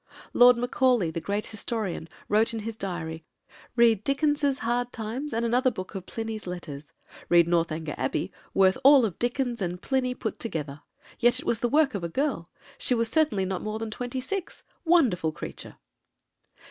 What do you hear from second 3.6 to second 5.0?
"Read Dickens's Hard